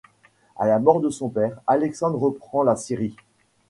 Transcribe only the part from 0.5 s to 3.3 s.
À la mort de son père, Alexandre reprend la scierie.